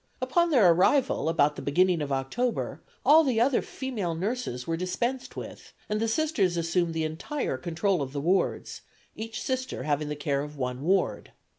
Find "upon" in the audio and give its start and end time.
0.19-0.49